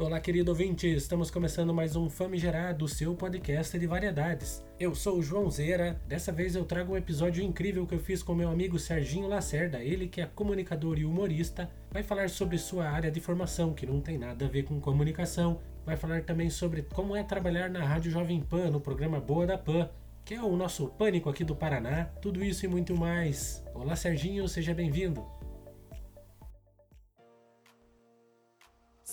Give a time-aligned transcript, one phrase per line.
[0.00, 4.64] Olá, querido ouvinte, estamos começando mais um Famigerado, seu podcast de variedades.
[4.78, 8.22] Eu sou o João Zera, dessa vez eu trago um episódio incrível que eu fiz
[8.22, 12.88] com meu amigo Serginho Lacerda, ele que é comunicador e humorista, vai falar sobre sua
[12.88, 16.80] área de formação, que não tem nada a ver com comunicação, vai falar também sobre
[16.80, 19.90] como é trabalhar na Rádio Jovem Pan, no programa Boa da Pan,
[20.24, 23.62] que é o nosso pânico aqui do Paraná, tudo isso e muito mais.
[23.74, 25.39] Olá, Serginho, seja bem-vindo.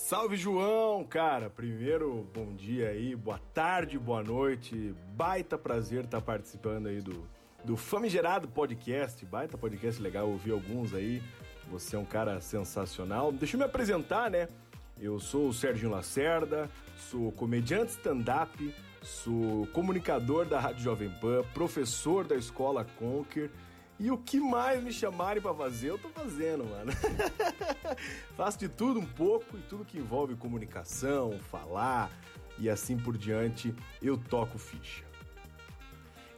[0.08, 1.50] Salve João, cara.
[1.50, 4.94] Primeiro, bom dia aí, boa tarde, boa noite.
[5.14, 7.28] Baita prazer estar participando aí do,
[7.62, 9.22] do Famigerado Podcast.
[9.26, 11.22] Baita podcast legal, ouvi alguns aí.
[11.70, 13.30] Você é um cara sensacional.
[13.30, 14.48] Deixa eu me apresentar, né?
[14.98, 22.26] Eu sou o Sérgio Lacerda, sou comediante stand-up, sou comunicador da Rádio Jovem Pan, professor
[22.26, 23.50] da Escola Conquer
[23.98, 26.92] e o que mais me chamarem para fazer, eu tô fazendo, mano.
[28.36, 32.10] Faço de tudo um pouco e tudo que envolve comunicação, falar
[32.58, 35.04] e assim por diante, eu toco ficha.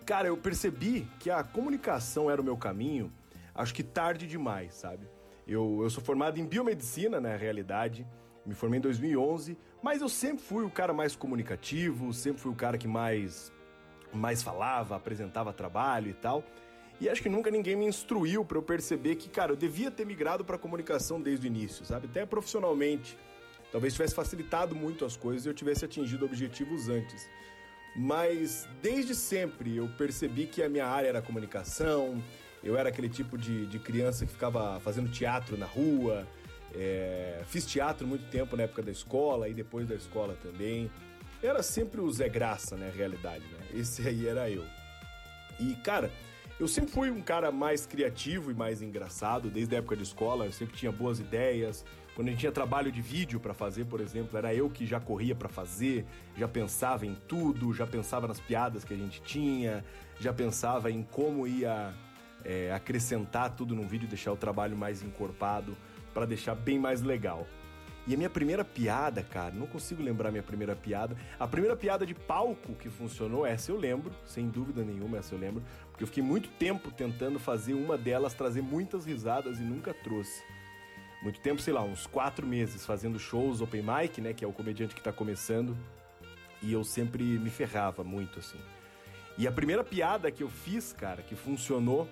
[0.06, 3.12] Cara, eu percebi que a comunicação era o meu caminho,
[3.54, 5.06] acho que tarde demais, sabe?
[5.46, 8.06] Eu, eu sou formado em biomedicina, na realidade,
[8.44, 12.54] me formei em 2011, mas eu sempre fui o cara mais comunicativo, sempre fui o
[12.54, 13.52] cara que mais,
[14.12, 16.42] mais falava, apresentava trabalho e tal.
[17.00, 20.04] E acho que nunca ninguém me instruiu para eu perceber que, cara, eu devia ter
[20.04, 22.06] migrado para comunicação desde o início, sabe?
[22.06, 23.16] Até profissionalmente.
[23.72, 27.26] Talvez tivesse facilitado muito as coisas e eu tivesse atingido objetivos antes.
[27.96, 32.22] Mas desde sempre eu percebi que a minha área era comunicação,
[32.62, 36.26] eu era aquele tipo de, de criança que ficava fazendo teatro na rua,
[36.74, 40.90] é, fiz teatro muito tempo na época da escola e depois da escola também.
[41.42, 43.80] Era sempre o Zé Graça, né, realidade, né?
[43.80, 44.64] Esse aí era eu.
[45.58, 46.10] E, cara,
[46.60, 50.44] eu sempre fui um cara mais criativo e mais engraçado, desde a época de escola,
[50.44, 51.86] eu sempre tinha boas ideias.
[52.14, 55.00] Quando a gente tinha trabalho de vídeo para fazer, por exemplo, era eu que já
[55.00, 56.04] corria para fazer,
[56.36, 59.82] já pensava em tudo, já pensava nas piadas que a gente tinha,
[60.20, 61.94] já pensava em como ia
[62.44, 65.74] é, acrescentar tudo num vídeo, deixar o trabalho mais encorpado,
[66.12, 67.46] para deixar bem mais legal.
[68.10, 71.16] E a minha primeira piada, cara, não consigo lembrar minha primeira piada.
[71.38, 75.38] A primeira piada de palco que funcionou, essa eu lembro, sem dúvida nenhuma, essa eu
[75.38, 75.62] lembro,
[75.92, 80.42] porque eu fiquei muito tempo tentando fazer uma delas trazer muitas risadas e nunca trouxe.
[81.22, 84.52] Muito tempo, sei lá, uns quatro meses fazendo shows open mic, né, que é o
[84.52, 85.76] comediante que tá começando,
[86.60, 88.58] e eu sempre me ferrava muito, assim.
[89.38, 92.08] E a primeira piada que eu fiz, cara, que funcionou,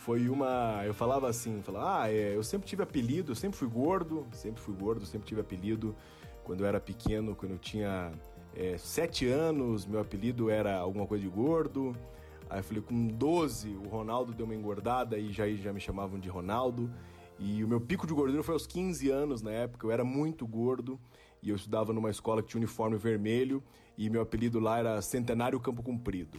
[0.00, 0.82] foi uma.
[0.84, 4.60] Eu falava assim, falava, ah, é, eu sempre tive apelido, eu sempre fui gordo, sempre
[4.60, 5.94] fui gordo, sempre tive apelido.
[6.42, 8.10] Quando eu era pequeno, quando eu tinha
[8.56, 11.94] é, sete anos, meu apelido era alguma coisa de gordo.
[12.48, 16.18] Aí eu falei, com 12, o Ronaldo deu uma engordada e já, já me chamavam
[16.18, 16.90] de Ronaldo.
[17.38, 20.46] E o meu pico de gordura foi aos 15 anos na época, eu era muito
[20.46, 20.98] gordo
[21.42, 23.62] e eu estudava numa escola que tinha uniforme vermelho
[23.96, 26.38] e meu apelido lá era Centenário Campo Comprido.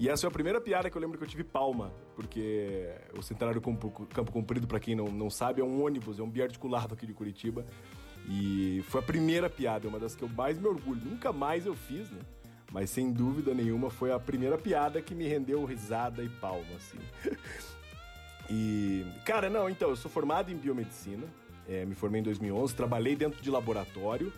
[0.00, 3.20] E essa foi a primeira piada que eu lembro que eu tive palma, porque o
[3.20, 7.06] Centenário Campo Comprido, para quem não, não sabe, é um ônibus, é um biarticulado aqui
[7.06, 7.66] de Curitiba.
[8.26, 11.02] E foi a primeira piada, uma das que eu mais me orgulho.
[11.04, 12.20] Nunca mais eu fiz, né?
[12.72, 16.98] Mas sem dúvida nenhuma foi a primeira piada que me rendeu risada e palma, assim.
[18.48, 21.26] e, cara, não, então, eu sou formado em biomedicina,
[21.68, 24.32] é, me formei em 2011, trabalhei dentro de laboratório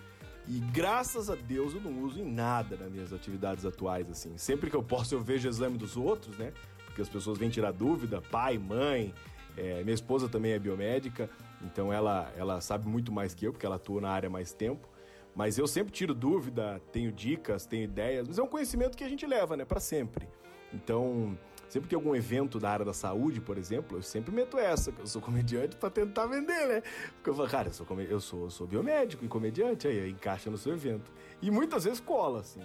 [0.49, 4.37] e graças a Deus eu não uso em nada nas minhas atividades atuais, assim.
[4.37, 6.53] Sempre que eu posso eu vejo o exame dos outros, né?
[6.87, 9.15] Porque as pessoas vêm tirar dúvida, pai, mãe.
[9.57, 11.29] É, minha esposa também é biomédica,
[11.63, 14.53] então ela, ela sabe muito mais que eu, porque ela atua na área há mais
[14.53, 14.89] tempo.
[15.35, 19.09] Mas eu sempre tiro dúvida, tenho dicas, tenho ideias, mas é um conhecimento que a
[19.09, 20.29] gente leva, né, para sempre.
[20.73, 21.37] Então,
[21.73, 25.01] Sempre que algum evento da área da saúde, por exemplo, eu sempre meto essa, que
[25.01, 26.83] eu sou comediante para tentar vender, né?
[27.15, 30.51] Porque eu falo, cara, eu sou, eu sou, eu sou biomédico e comediante, aí encaixa
[30.51, 31.11] no seu evento.
[31.41, 32.61] E muitas vezes cola, assim.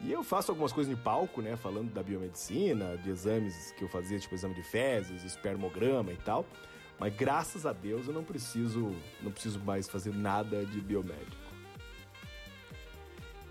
[0.00, 1.54] E eu faço algumas coisas de palco, né?
[1.54, 6.44] Falando da biomedicina, de exames que eu fazia, tipo exame de fezes, espermograma e tal.
[6.98, 8.90] Mas graças a Deus eu não preciso,
[9.22, 11.39] não preciso mais fazer nada de biomédico.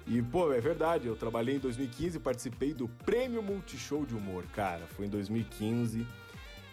[0.10, 4.44] E, pô, é verdade, eu trabalhei em 2015 e participei do Prêmio Multishow de Humor,
[4.56, 4.88] cara.
[4.88, 6.04] Foi em 2015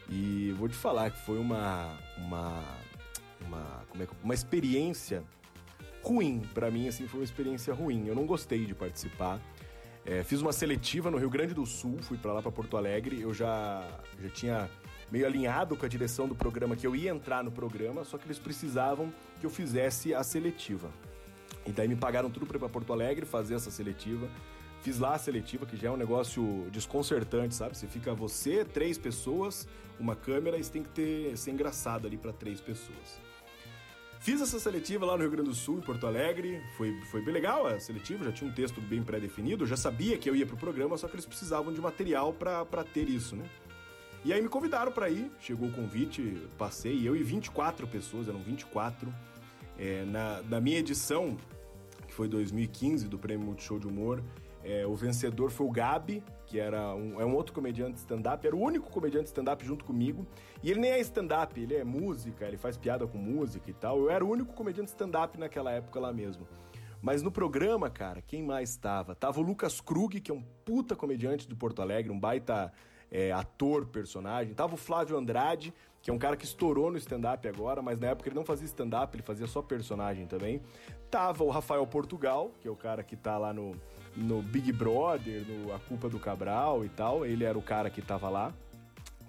[0.08, 1.98] e vou te falar que foi uma.
[2.16, 2.64] uma.
[3.46, 5.22] uma, como é que, uma experiência
[6.02, 6.40] ruim.
[6.54, 8.06] para mim, assim, foi uma experiência ruim.
[8.06, 9.38] Eu não gostei de participar.
[10.06, 13.20] É, fiz uma seletiva no Rio Grande do Sul, fui para lá, para Porto Alegre.
[13.20, 13.86] Eu já,
[14.18, 14.70] já tinha
[15.12, 18.26] meio alinhado com a direção do programa que eu ia entrar no programa, só que
[18.26, 20.90] eles precisavam que eu fizesse a seletiva.
[21.66, 24.28] E daí me pagaram tudo para ir pra Porto Alegre fazer essa seletiva.
[24.82, 27.76] Fiz lá a seletiva, que já é um negócio desconcertante, sabe?
[27.76, 29.66] Você fica você, três pessoas,
[29.98, 33.20] uma câmera, e você tem que ter, ser engraçado ali para três pessoas.
[34.20, 36.62] Fiz essa seletiva lá no Rio Grande do Sul, em Porto Alegre.
[36.76, 39.64] Foi, foi bem legal a seletiva, já tinha um texto bem pré-definido.
[39.64, 42.84] Eu já sabia que eu ia pro programa, só que eles precisavam de material para
[42.84, 43.44] ter isso, né?
[44.24, 48.40] E aí me convidaram para ir, chegou o convite, passei, eu e 24 pessoas, eram
[48.40, 49.14] 24.
[49.78, 51.36] É, na, na minha edição,
[52.16, 54.22] foi 2015, do Prêmio Multishow de Humor,
[54.64, 58.56] é, o vencedor foi o Gabi, que era um, é um outro comediante stand-up, era
[58.56, 60.26] o único comediante stand-up junto comigo.
[60.62, 63.98] E ele nem é stand-up, ele é música, ele faz piada com música e tal.
[63.98, 66.48] Eu era o único comediante stand-up naquela época lá mesmo.
[67.02, 69.14] Mas no programa, cara, quem mais estava?
[69.14, 72.72] Tava o Lucas Krug, que é um puta comediante de Porto Alegre, um baita
[73.10, 74.54] é, ator, personagem.
[74.54, 75.72] Tava o Flávio Andrade,
[76.06, 78.64] que é um cara que estourou no stand-up agora, mas na época ele não fazia
[78.64, 80.62] stand-up, ele fazia só personagem também.
[81.10, 83.74] Tava o Rafael Portugal, que é o cara que tá lá no,
[84.14, 87.26] no Big Brother, no A Culpa do Cabral e tal.
[87.26, 88.54] Ele era o cara que tava lá.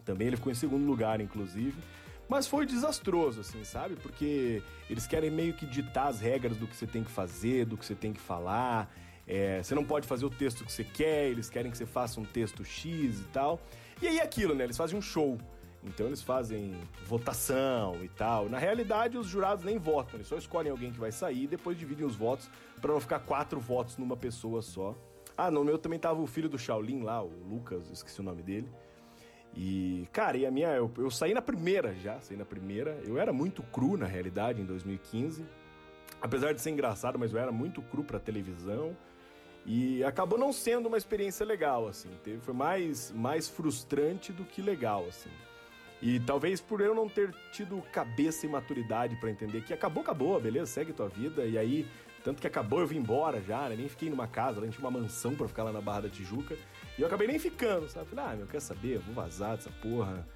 [0.06, 1.82] Também ele ficou em segundo lugar, inclusive.
[2.30, 3.96] Mas foi desastroso, assim, sabe?
[3.96, 7.76] Porque eles querem meio que ditar as regras do que você tem que fazer, do
[7.76, 8.96] que você tem que falar.
[9.26, 12.20] É, você não pode fazer o texto que você quer, eles querem que você faça
[12.20, 13.60] um texto X e tal.
[14.00, 14.66] E aí é aquilo, né?
[14.66, 15.40] Eles fazem um show.
[15.88, 18.50] Então eles fazem votação e tal.
[18.50, 21.78] Na realidade, os jurados nem votam, eles só escolhem alguém que vai sair e depois
[21.78, 22.50] dividem os votos
[22.82, 24.96] para não ficar quatro votos numa pessoa só.
[25.38, 28.42] Ah, no meu também tava o filho do Shaolin lá, o Lucas, esqueci o nome
[28.42, 28.70] dele.
[29.56, 30.70] E, cara, e a minha.
[30.70, 33.02] Eu, eu saí na primeira já, saí na primeira.
[33.06, 35.44] Eu era muito cru na realidade em 2015.
[36.22, 38.96] Apesar de ser engraçado, mas eu era muito cru pra televisão.
[39.66, 42.10] E acabou não sendo uma experiência legal, assim.
[42.24, 45.30] Teve, foi mais, mais frustrante do que legal, assim.
[46.02, 50.40] E talvez por eu não ter tido cabeça e maturidade para entender que acabou, acabou,
[50.40, 51.44] beleza, segue tua vida.
[51.46, 51.88] E aí,
[52.24, 53.76] tanto que acabou, eu vim embora já, né?
[53.76, 56.56] Nem fiquei numa casa, gente tinha uma mansão para ficar lá na Barra da Tijuca.
[56.98, 58.10] E eu acabei nem ficando, sabe?
[58.10, 59.00] Falei, ah, meu, quer saber?
[59.00, 60.28] Vou vazar dessa porra.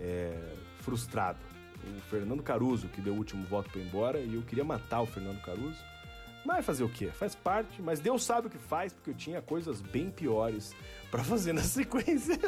[0.00, 1.38] É, frustrado.
[1.84, 5.06] O Fernando Caruso, que deu o último voto para embora, e eu queria matar o
[5.06, 5.78] Fernando Caruso.
[6.48, 7.08] Mas fazer o quê?
[7.08, 10.74] Faz parte, mas Deus sabe o que faz, porque eu tinha coisas bem piores
[11.10, 12.38] para fazer na sequência.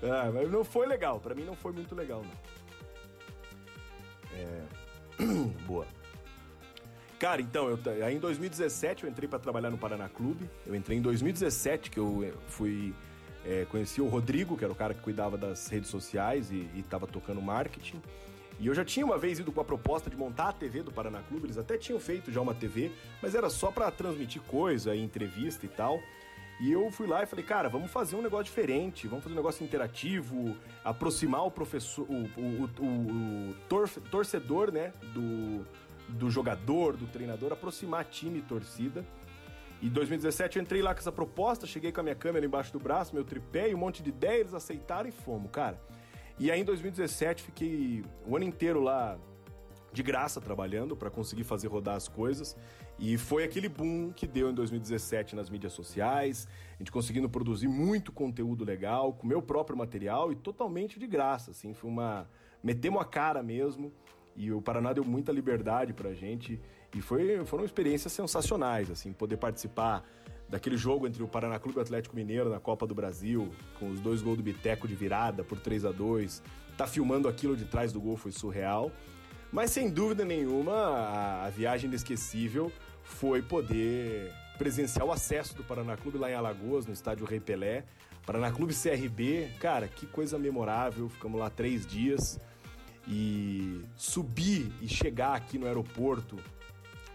[0.00, 2.30] ah, mas não foi legal, para mim não foi muito legal, não.
[4.38, 4.62] É...
[5.66, 5.84] Boa.
[7.18, 10.48] Cara, então, eu, aí em 2017 eu entrei para trabalhar no Paraná Clube.
[10.64, 12.94] Eu entrei em 2017 que eu fui
[13.44, 17.08] é, conheci o Rodrigo, que era o cara que cuidava das redes sociais e estava
[17.08, 18.00] tocando marketing.
[18.62, 20.92] E eu já tinha uma vez ido com a proposta de montar a TV do
[20.92, 24.94] Paraná Clube, eles até tinham feito já uma TV, mas era só para transmitir coisa,
[24.94, 26.00] entrevista e tal.
[26.60, 29.36] E eu fui lá e falei, cara, vamos fazer um negócio diferente, vamos fazer um
[29.36, 35.66] negócio interativo, aproximar o professor, o, o, o, o tor torcedor, né, do,
[36.08, 39.04] do jogador, do treinador, aproximar time e torcida.
[39.80, 42.72] E em 2017 eu entrei lá com essa proposta, cheguei com a minha câmera embaixo
[42.72, 45.80] do braço, meu tripé e um monte de ideia, eles aceitaram e fomos, cara.
[46.38, 49.18] E aí em 2017 fiquei o ano inteiro lá
[49.92, 52.56] de graça trabalhando para conseguir fazer rodar as coisas.
[52.98, 57.68] E foi aquele boom que deu em 2017 nas mídias sociais, a gente conseguindo produzir
[57.68, 62.28] muito conteúdo legal, com meu próprio material e totalmente de graça, assim, foi uma
[62.62, 63.92] metemos a cara mesmo.
[64.34, 66.58] E o Paraná deu muita liberdade pra gente
[66.94, 70.08] e foi, foram experiências sensacionais, assim, poder participar
[70.52, 73.50] daquele jogo entre o Paraná Clube e o Atlético Mineiro na Copa do Brasil,
[73.80, 76.42] com os dois gols do Biteco de virada por 3 a 2
[76.76, 78.92] Tá filmando aquilo de trás do gol foi surreal.
[79.50, 82.70] Mas sem dúvida nenhuma, a, a viagem inesquecível
[83.02, 87.84] foi poder presenciar o acesso do Paraná Clube lá em Alagoas, no estádio Rei Pelé.
[88.26, 91.08] Paraná Clube CRB, cara, que coisa memorável.
[91.08, 92.38] Ficamos lá três dias
[93.08, 96.38] e subir e chegar aqui no aeroporto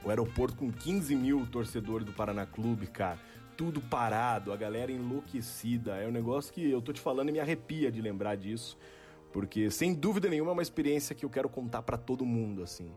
[0.07, 3.19] o aeroporto com 15 mil torcedores do Paraná Clube, cara.
[3.57, 5.95] Tudo parado, a galera enlouquecida.
[5.95, 8.77] É um negócio que eu tô te falando e me arrepia de lembrar disso.
[9.33, 12.91] Porque, sem dúvida nenhuma, é uma experiência que eu quero contar para todo mundo, assim.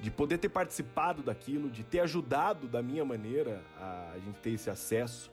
[0.00, 4.68] De poder ter participado daquilo, de ter ajudado da minha maneira a gente ter esse
[4.68, 5.30] acesso.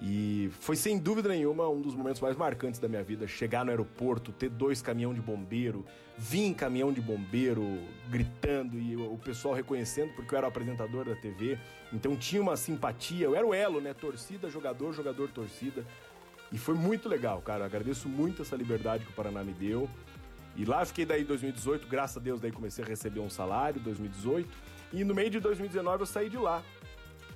[0.00, 3.26] E foi sem dúvida nenhuma um dos momentos mais marcantes da minha vida.
[3.28, 5.84] Chegar no aeroporto, ter dois caminhão de bombeiro,
[6.18, 7.62] vir em caminhão de bombeiro
[8.08, 11.58] gritando e o pessoal reconhecendo porque eu era o apresentador da TV.
[11.92, 13.94] Então tinha uma simpatia, eu era o elo, né?
[13.94, 15.86] Torcida, jogador, jogador, torcida.
[16.50, 17.64] E foi muito legal, cara.
[17.64, 19.88] Agradeço muito essa liberdade que o Paraná me deu.
[20.56, 23.80] E lá fiquei daí em 2018, graças a Deus, daí comecei a receber um salário,
[23.80, 24.48] 2018.
[24.92, 26.62] E no meio de 2019 eu saí de lá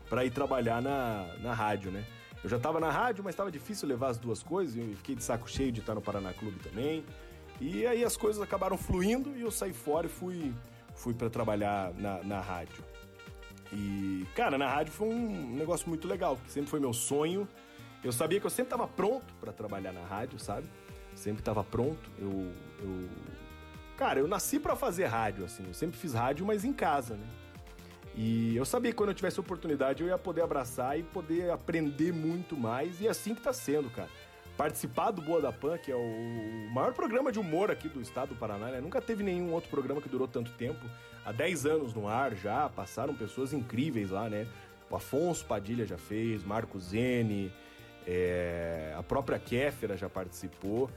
[0.09, 2.05] para ir trabalhar na, na rádio, né?
[2.43, 5.23] Eu já estava na rádio, mas estava difícil levar as duas coisas e fiquei de
[5.23, 7.05] saco cheio de estar no Paraná Clube também.
[7.61, 10.55] E aí as coisas acabaram fluindo e eu saí fora e fui,
[10.95, 12.85] fui para trabalhar na, na rádio.
[13.73, 17.47] E, cara, na rádio foi um negócio muito legal, porque sempre foi meu sonho.
[18.03, 20.69] Eu sabia que eu sempre estava pronto para trabalhar na rádio, sabe?
[21.15, 22.11] Sempre estava pronto.
[22.19, 23.09] Eu, eu
[23.99, 25.65] Cara, eu nasci para fazer rádio, assim.
[25.67, 27.27] Eu sempre fiz rádio, mas em casa, né?
[28.21, 32.13] E eu sabia que quando eu tivesse oportunidade eu ia poder abraçar e poder aprender
[32.13, 33.01] muito mais.
[33.01, 34.09] E é assim que tá sendo, cara.
[34.57, 38.31] Participar do Boa da Pan, que é o maior programa de humor aqui do estado
[38.31, 38.81] do Paraná, né?
[38.81, 40.85] Nunca teve nenhum outro programa que durou tanto tempo.
[41.25, 44.49] Há 10 anos no ar já, passaram pessoas incríveis lá, né?
[44.91, 47.53] O Afonso Padilha já fez, Marco Zene,
[48.05, 48.97] é...
[48.99, 50.91] a própria Kéfera já participou.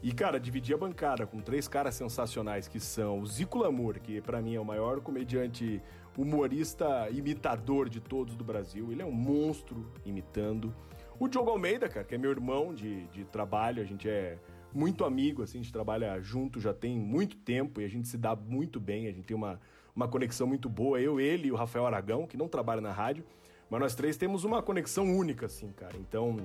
[0.00, 4.20] E, cara, dividir a bancada com três caras sensacionais que são o Zico Lamour, que
[4.20, 5.82] para mim é o maior comediante
[6.18, 8.90] humorista imitador de todos do Brasil.
[8.90, 10.74] Ele é um monstro imitando.
[11.18, 14.36] O Diogo Almeida, cara, que é meu irmão de, de trabalho, a gente é
[14.74, 18.18] muito amigo, assim, a gente trabalha junto já tem muito tempo e a gente se
[18.18, 19.60] dá muito bem, a gente tem uma,
[19.94, 21.00] uma conexão muito boa.
[21.00, 23.24] Eu, ele e o Rafael Aragão, que não trabalha na rádio,
[23.70, 25.96] mas nós três temos uma conexão única, assim, cara.
[25.96, 26.36] Então,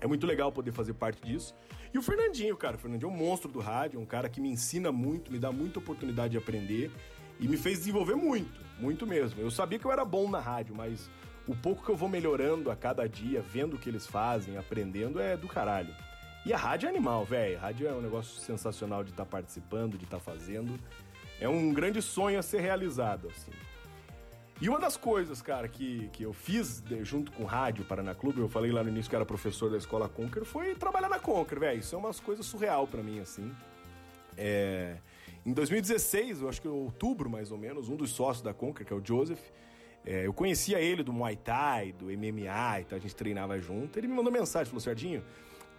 [0.00, 1.54] é muito legal poder fazer parte disso.
[1.92, 4.48] E o Fernandinho, cara, o Fernandinho é um monstro do rádio, um cara que me
[4.48, 6.90] ensina muito, me dá muita oportunidade de aprender
[7.38, 9.40] e me fez desenvolver muito, muito mesmo.
[9.40, 11.08] Eu sabia que eu era bom na rádio, mas
[11.46, 15.20] o pouco que eu vou melhorando a cada dia, vendo o que eles fazem, aprendendo,
[15.20, 15.94] é do caralho.
[16.44, 17.58] E a rádio é animal, velho.
[17.58, 20.78] Rádio é um negócio sensacional de estar tá participando, de estar tá fazendo.
[21.40, 23.52] É um grande sonho a ser realizado, assim.
[24.60, 28.40] E uma das coisas, cara, que, que eu fiz junto com o Rádio Paraná Clube,
[28.40, 31.58] eu falei lá no início que era professor da escola Conquer, foi trabalhar na Conquer,
[31.58, 31.80] velho.
[31.80, 33.52] Isso é umas coisas surreal para mim, assim.
[34.36, 34.98] É...
[35.44, 38.86] Em 2016, eu acho que em outubro mais ou menos, um dos sócios da Conquer,
[38.86, 39.40] que é o Joseph,
[40.04, 43.98] é, eu conhecia ele do Muay Thai, do MMA e tal, a gente treinava junto.
[43.98, 45.24] Ele me mandou mensagem, falou: Sardinho,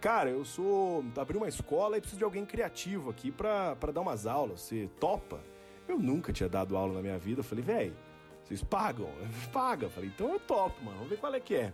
[0.00, 1.04] cara, eu sou.
[1.16, 4.60] abri uma escola e preciso de alguém criativo aqui para dar umas aulas.
[4.60, 5.40] Você topa?
[5.86, 7.40] Eu nunca tinha dado aula na minha vida.
[7.40, 7.96] Eu falei, velho,
[8.42, 9.08] vocês pagam?
[9.52, 9.86] Paga.
[9.86, 11.72] Eu falei, então eu topo, mano, vamos ver qual é que é.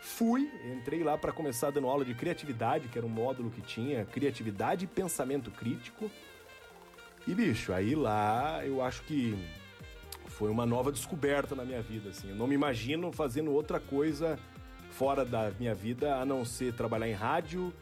[0.00, 4.04] Fui, entrei lá para começar dando aula de criatividade, que era um módulo que tinha
[4.04, 6.10] criatividade e pensamento crítico.
[7.26, 9.36] E, bicho, aí lá eu acho que
[10.26, 12.30] foi uma nova descoberta na minha vida, assim.
[12.30, 14.38] Eu não me imagino fazendo outra coisa
[14.90, 17.72] fora da minha vida a não ser trabalhar em rádio,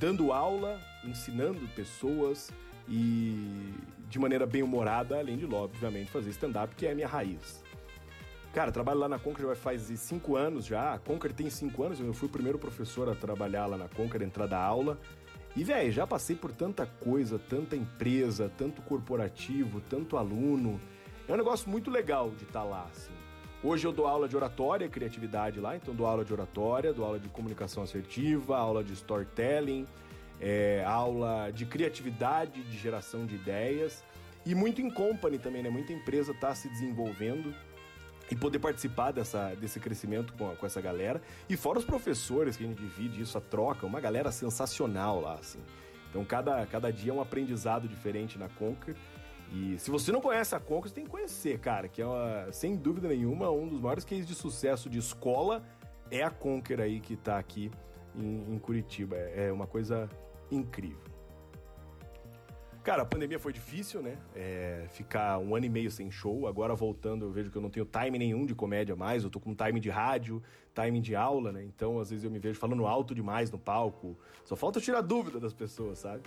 [0.00, 2.50] dando aula, ensinando pessoas
[2.88, 3.74] e
[4.08, 7.62] de maneira bem humorada, além de, obviamente, fazer stand-up, que é a minha raiz.
[8.54, 10.94] Cara, trabalho lá na Conquer já faz cinco anos já.
[10.94, 14.22] A Conquer tem cinco anos, eu fui o primeiro professor a trabalhar lá na Conquer,
[14.22, 14.98] entrar da aula.
[15.56, 20.78] E, velho, já passei por tanta coisa, tanta empresa, tanto corporativo, tanto aluno.
[21.26, 23.12] É um negócio muito legal de estar tá lá, assim.
[23.62, 27.18] Hoje eu dou aula de oratória criatividade lá, então dou aula de oratória, dou aula
[27.18, 29.86] de comunicação assertiva, aula de storytelling,
[30.38, 34.04] é, aula de criatividade, de geração de ideias.
[34.44, 35.70] E muito em company também, né?
[35.70, 37.54] Muita empresa está se desenvolvendo
[38.30, 41.20] e poder participar dessa, desse crescimento com, com essa galera.
[41.48, 45.34] E fora os professores que a gente divide isso, a troca, uma galera sensacional lá,
[45.34, 45.60] assim.
[46.10, 48.96] Então cada, cada dia é um aprendizado diferente na Conquer.
[49.52, 52.50] E se você não conhece a Conquer, você tem que conhecer, cara, que é uma,
[52.52, 55.62] sem dúvida nenhuma um dos maiores cases de sucesso de escola
[56.10, 57.70] é a Conquer aí que está aqui
[58.14, 59.16] em, em Curitiba.
[59.16, 60.08] É, é uma coisa
[60.50, 61.15] incrível.
[62.86, 64.16] Cara, a pandemia foi difícil, né?
[64.32, 66.46] É, ficar um ano e meio sem show.
[66.46, 69.24] Agora voltando, eu vejo que eu não tenho time nenhum de comédia mais.
[69.24, 70.40] Eu tô com time de rádio,
[70.72, 71.64] time de aula, né?
[71.64, 74.16] Então, às vezes eu me vejo falando alto demais no palco.
[74.44, 76.22] Só falta tirar dúvida das pessoas, sabe?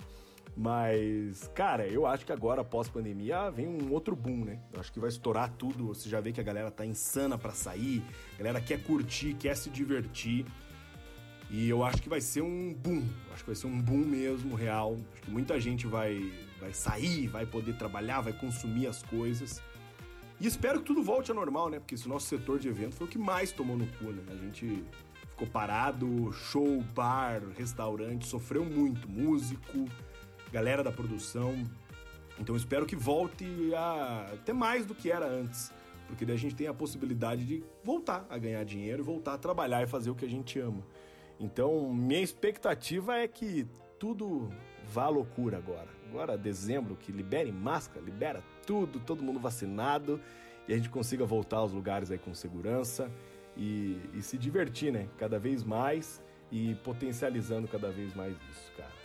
[0.54, 4.60] Mas, cara, eu acho que agora, pós-pandemia, vem um outro boom, né?
[4.70, 5.86] Eu acho que vai estourar tudo.
[5.86, 8.02] Você já vê que a galera tá insana para sair,
[8.34, 10.44] a galera quer curtir, quer se divertir.
[11.48, 13.02] E eu acho que vai ser um boom.
[13.32, 14.98] Acho que vai ser um boom mesmo, real.
[15.14, 19.62] Acho que muita gente vai vai sair, vai poder trabalhar, vai consumir as coisas.
[20.38, 21.78] E espero que tudo volte ao normal, né?
[21.78, 24.22] Porque esse nosso setor de evento foi o que mais tomou no cu, né?
[24.28, 24.84] A gente
[25.30, 29.86] ficou parado, show, bar, restaurante, sofreu muito, músico,
[30.52, 31.54] galera da produção.
[32.38, 35.72] Então espero que volte a até mais do que era antes,
[36.06, 39.82] porque daí a gente tem a possibilidade de voltar a ganhar dinheiro, voltar a trabalhar
[39.82, 40.82] e fazer o que a gente ama.
[41.38, 43.66] Então, minha expectativa é que
[43.98, 44.50] tudo
[44.86, 50.20] vá à loucura agora agora dezembro, que libere máscara, libera tudo, todo mundo vacinado
[50.66, 53.10] e a gente consiga voltar aos lugares aí com segurança
[53.56, 55.08] e, e se divertir, né?
[55.16, 59.00] Cada vez mais e potencializando cada vez mais isso, cara.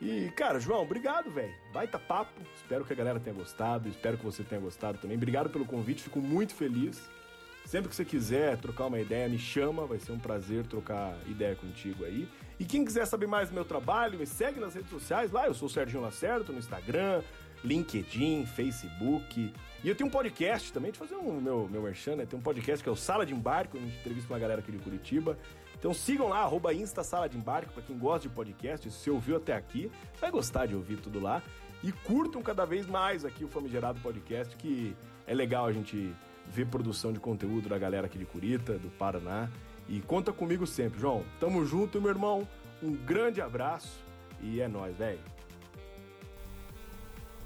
[0.00, 1.54] E, cara, João, obrigado, velho.
[1.72, 2.40] Baita papo.
[2.54, 3.88] Espero que a galera tenha gostado.
[3.88, 5.16] Espero que você tenha gostado também.
[5.16, 7.10] Obrigado pelo convite, fico muito feliz.
[7.66, 11.56] Sempre que você quiser trocar uma ideia, me chama, vai ser um prazer trocar ideia
[11.56, 12.28] contigo aí.
[12.60, 15.52] E quem quiser saber mais do meu trabalho, me segue nas redes sociais lá, eu
[15.52, 17.22] sou o Serginho Lacerda, no Instagram,
[17.64, 19.52] LinkedIn, Facebook.
[19.82, 22.24] E eu tenho um podcast também, de fazer um meu, meu merchan, né?
[22.24, 24.60] Tem um podcast que é o Sala de Embarque, onde a gente entrevista uma galera
[24.60, 25.36] aqui de Curitiba.
[25.76, 28.88] Então sigam lá, arroba Insta Sala de Embarque, para quem gosta de podcast.
[28.88, 31.42] Se você ouviu até aqui, vai gostar de ouvir tudo lá.
[31.82, 34.96] E curtam cada vez mais aqui o Famigerado Podcast, que
[35.26, 36.14] é legal a gente
[36.52, 39.48] ver produção de conteúdo da galera aqui de Curita, do Paraná.
[39.88, 41.24] E conta comigo sempre, João.
[41.38, 42.46] Tamo junto, meu irmão.
[42.82, 44.04] Um grande abraço
[44.42, 45.36] e é nóis, velho.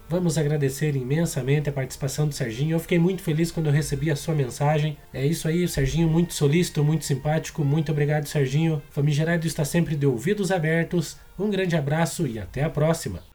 [0.08, 2.74] Vamos agradecer imensamente a participação do Serginho.
[2.74, 4.98] Eu fiquei muito feliz quando eu recebi a sua mensagem.
[5.14, 7.64] É isso aí, Serginho muito solícito, muito simpático.
[7.64, 8.82] Muito obrigado, Serginho.
[8.90, 11.16] Famigerado está sempre de ouvidos abertos.
[11.38, 13.29] Um grande abraço e até a próxima.